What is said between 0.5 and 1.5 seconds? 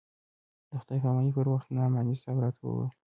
د خداى پاماني پر